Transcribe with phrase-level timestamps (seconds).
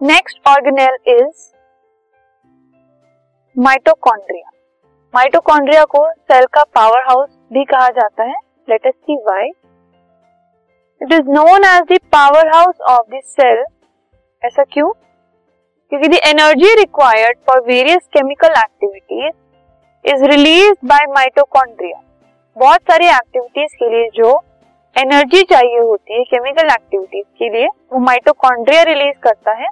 [0.00, 1.46] Next organelle is
[3.56, 4.50] mitochondria
[5.14, 8.34] mitochondria को cell का power house भी कहा जाता है.
[8.68, 9.48] Let us see why
[11.00, 13.64] it is known as the power house of the cell
[14.42, 14.90] ऐसा क्यों?
[15.92, 22.00] क्योंकि the energy required for various chemical activities is release by mitochondria
[22.56, 24.30] बहुत सारी एक्टिविटीज़ के लिए जो
[24.96, 29.68] एनर्जी चाहिए होती है केमिकल एक्टिविटीज़ के लिए, वो माइटोकॉन्ड्रिया रिलीज़ करता है.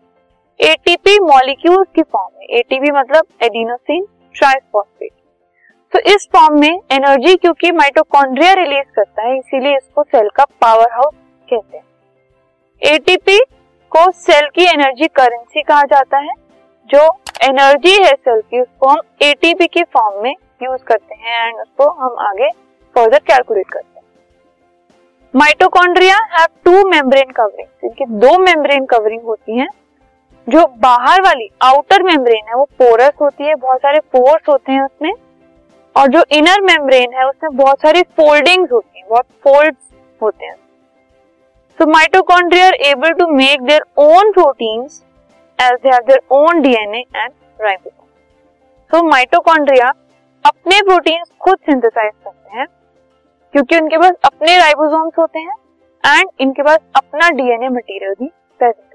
[0.60, 5.10] एटीपी मॉलिक्यूल्स की फॉर्म में एटीपी मतलब एडिनोसिन ट्राइफॉस्फेट
[5.92, 10.92] तो इस फॉर्म में एनर्जी क्योंकि माइटोकॉन्ड्रिया रिलीज़ करता है, इसीलिए इसको सेल का पावर
[10.92, 11.14] हाउस
[11.48, 13.38] कहते हैं। एटीपी
[13.92, 16.34] को सेल की एनर्जी करेंसी कहा जाता है,
[16.90, 17.06] जो
[17.44, 21.90] एनर्जी है सेल की, उसको हम एटीपी की फॉर्म में यूज़ करते हैं एंड उसको
[21.94, 22.50] हम आगे
[22.96, 24.04] फर्दर कैलकुलेट करते हैं।
[25.34, 29.68] Mitochondria have two membrane covering इनकी दो मेम्ब्रेन कवरिंग होती हैं।
[30.46, 34.82] जो बाहर वाली आउटर मेम्ब्रेन है, वो पोरस होती है, बहुत सारे पोर्स होते हैं
[34.82, 35.12] उसमें।
[35.96, 39.78] और जो इनर मेम्ब्रेन है, उसमें बहुत सारी फोल्डिंग्स होती हैं, बहुत फोल्ड्स
[40.20, 40.54] होते हैं।
[41.78, 45.02] So mitochondria are able to make their own proteins
[45.58, 48.06] as they have their own DNA and ribosome
[48.90, 49.92] so mitochondria
[50.44, 52.66] अपने प्रोटीन्स खुद सिंथेसाइज करते हैं,
[53.54, 55.56] क्योंकि उनके पास अपने राइबोसोम्स होते हैं
[56.04, 58.30] एंड इनके पास अपना डीएनए मटेरियल भी
[58.60, 58.94] present